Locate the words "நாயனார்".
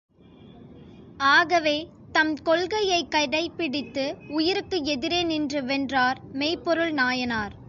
6.91-7.53